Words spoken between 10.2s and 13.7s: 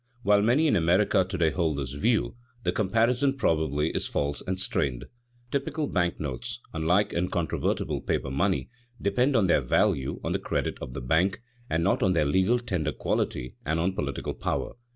on the credit of the bank, not on their legal tender quality